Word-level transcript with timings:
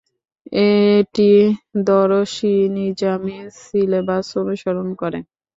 এটি 0.63 1.29
দরস-ই-নিজামী 1.87 3.37
সিলেবাস 3.59 4.27
অনুসরণ 4.41 4.87
করে। 5.01 5.19